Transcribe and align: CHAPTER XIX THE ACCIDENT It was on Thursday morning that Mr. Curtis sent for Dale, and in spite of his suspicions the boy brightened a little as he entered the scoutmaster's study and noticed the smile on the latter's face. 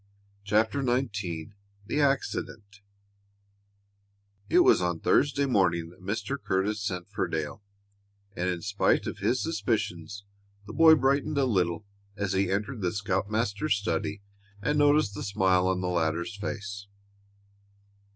CHAPTER 0.43 0.81
XIX 0.83 1.51
THE 1.85 1.99
ACCIDENT 1.99 2.81
It 4.49 4.59
was 4.61 4.81
on 4.81 4.99
Thursday 4.99 5.45
morning 5.45 5.91
that 5.91 6.01
Mr. 6.01 6.41
Curtis 6.41 6.81
sent 6.81 7.07
for 7.07 7.27
Dale, 7.27 7.61
and 8.35 8.49
in 8.49 8.63
spite 8.63 9.05
of 9.05 9.19
his 9.19 9.43
suspicions 9.43 10.23
the 10.65 10.73
boy 10.73 10.95
brightened 10.95 11.37
a 11.37 11.45
little 11.45 11.85
as 12.17 12.33
he 12.33 12.49
entered 12.49 12.81
the 12.81 12.91
scoutmaster's 12.93 13.75
study 13.75 14.23
and 14.59 14.79
noticed 14.79 15.13
the 15.13 15.21
smile 15.21 15.67
on 15.67 15.81
the 15.81 15.87
latter's 15.87 16.35
face. 16.35 16.87